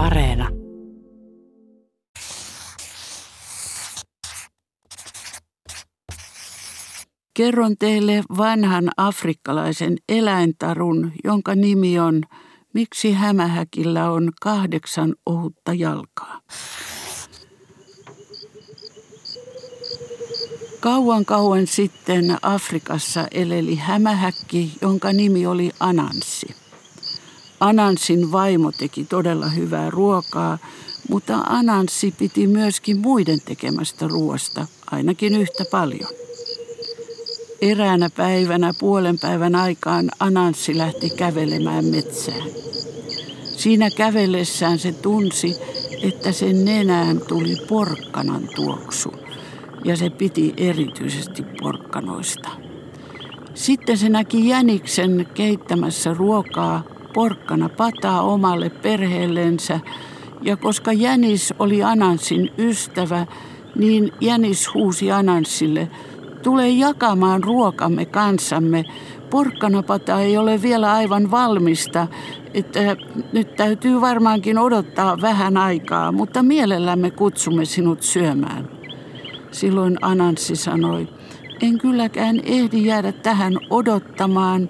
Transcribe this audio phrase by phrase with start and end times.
[0.00, 0.48] Areena.
[7.34, 12.22] Kerron teille vanhan afrikkalaisen eläintarun, jonka nimi on
[12.74, 16.40] Miksi hämähäkillä on kahdeksan ohutta jalkaa?
[20.80, 26.69] Kauan kauan sitten Afrikassa eleli hämähäkki, jonka nimi oli Anansi.
[27.60, 30.58] Anansin vaimo teki todella hyvää ruokaa,
[31.08, 36.10] mutta Anansi piti myöskin muiden tekemästä ruoasta ainakin yhtä paljon.
[37.60, 42.42] Eräänä päivänä puolen päivän aikaan Anansi lähti kävelemään metsään.
[43.56, 45.56] Siinä kävellessään se tunsi,
[46.02, 49.12] että sen nenään tuli porkkanan tuoksu
[49.84, 52.50] ja se piti erityisesti porkkanoista.
[53.54, 56.82] Sitten se näki jäniksen keittämässä ruokaa
[57.14, 59.80] porkkana pataa omalle perheellensä
[60.42, 63.26] ja koska Jänis oli Anansin ystävä,
[63.74, 65.90] niin Jänis huusi Anansille,
[66.42, 68.84] tule jakamaan ruokamme kanssamme.
[69.30, 72.06] Porkkanapata ei ole vielä aivan valmista,
[72.54, 72.96] että
[73.32, 78.68] nyt täytyy varmaankin odottaa vähän aikaa, mutta mielellämme kutsumme sinut syömään.
[79.50, 81.08] Silloin Ananssi sanoi,
[81.62, 84.68] en kylläkään ehdi jäädä tähän odottamaan,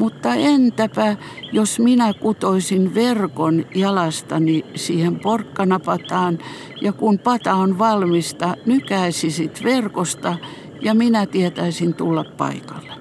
[0.00, 1.16] mutta entäpä
[1.52, 6.38] jos minä kutoisin verkon jalastani siihen porkkanapataan
[6.82, 10.36] ja kun pata on valmista, nykäisisit verkosta
[10.80, 12.92] ja minä tietäisin tulla paikalle.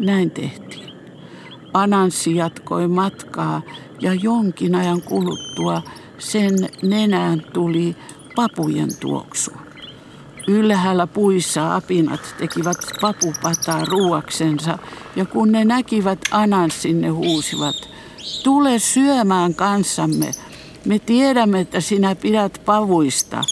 [0.00, 0.92] Näin tehtiin.
[1.74, 3.62] Ananssi jatkoi matkaa
[4.00, 5.82] ja jonkin ajan kuluttua
[6.18, 7.96] sen nenään tuli
[8.36, 9.50] papujen tuoksu.
[10.48, 14.78] Ylhäällä puissa apinat tekivät papupataa ruuaksensa
[15.16, 17.74] ja kun ne näkivät Ananssin, ne huusivat,
[18.44, 20.30] tule syömään kanssamme.
[20.84, 23.44] Me tiedämme, että sinä pidät pavuista.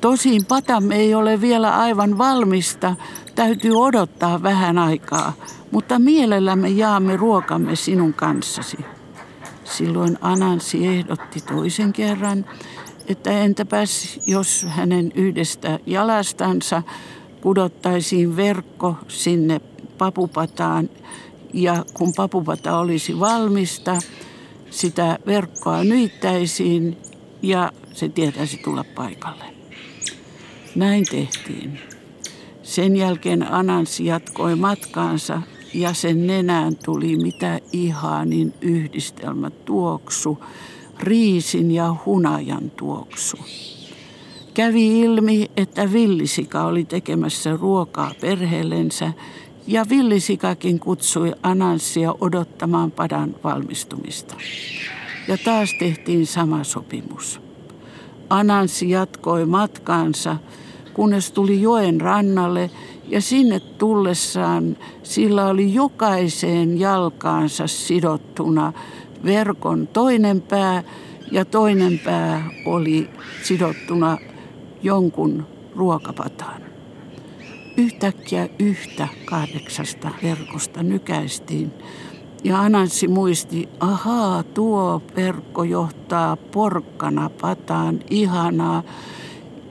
[0.00, 2.96] Tosin patamme ei ole vielä aivan valmista,
[3.34, 5.32] täytyy odottaa vähän aikaa,
[5.70, 8.78] mutta mielellämme jaamme ruokamme sinun kanssasi.
[9.64, 12.44] Silloin Anansi ehdotti toisen kerran,
[13.08, 16.82] että entäpäs jos hänen yhdestä jalastansa
[17.40, 19.60] kudottaisiin verkko sinne
[19.98, 20.90] papupataan
[21.54, 23.98] ja kun papupata olisi valmista,
[24.70, 26.96] sitä verkkoa nyittäisiin
[27.42, 29.44] ja se tietäisi tulla paikalle.
[30.74, 31.80] Näin tehtiin.
[32.62, 35.42] Sen jälkeen Anansi jatkoi matkaansa
[35.74, 40.38] ja sen nenään tuli mitä ihaanin yhdistelmä tuoksu,
[41.00, 43.36] riisin ja hunajan tuoksu.
[44.54, 49.12] Kävi ilmi, että villisika oli tekemässä ruokaa perheellensä
[49.66, 54.34] ja villisikakin kutsui Ananssia odottamaan padan valmistumista.
[55.28, 57.40] Ja taas tehtiin sama sopimus.
[58.30, 60.36] Anansi jatkoi matkaansa,
[60.94, 62.70] kunnes tuli joen rannalle
[63.08, 68.72] ja sinne tullessaan sillä oli jokaiseen jalkaansa sidottuna
[69.24, 70.82] verkon toinen pää
[71.32, 73.10] ja toinen pää oli
[73.42, 74.18] sidottuna
[74.82, 76.62] jonkun ruokapataan.
[77.76, 81.72] Yhtäkkiä yhtä kahdeksasta verkosta nykäistiin
[82.44, 88.82] ja Anansi muisti, ahaa, tuo verkko johtaa porkkana pataan, ihanaa.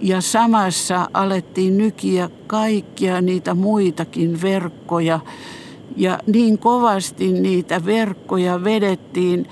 [0.03, 5.19] Ja samassa alettiin nykiä kaikkia niitä muitakin verkkoja,
[5.97, 9.47] ja niin kovasti niitä verkkoja vedettiin,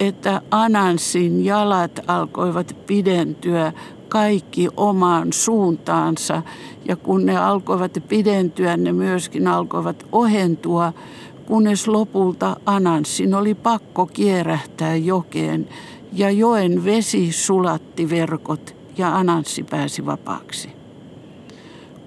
[0.00, 3.72] että Anansin jalat alkoivat pidentyä
[4.08, 6.42] kaikki omaan suuntaansa.
[6.88, 10.92] Ja kun ne alkoivat pidentyä, ne myöskin alkoivat ohentua,
[11.46, 15.68] kunnes lopulta Anansin oli pakko kierähtää jokeen.
[16.12, 20.68] Ja joen vesi sulatti verkot ja Ananssi pääsi vapaaksi.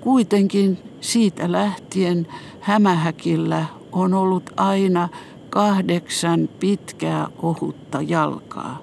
[0.01, 2.27] Kuitenkin siitä lähtien
[2.59, 5.09] hämähäkillä on ollut aina
[5.49, 8.81] kahdeksan pitkää ohutta jalkaa.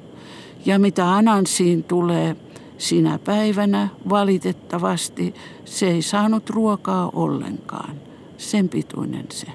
[0.66, 2.36] Ja mitä Anansiin tulee,
[2.78, 5.34] sinä päivänä valitettavasti
[5.64, 7.96] se ei saanut ruokaa ollenkaan.
[8.38, 9.46] Sen pituinen se.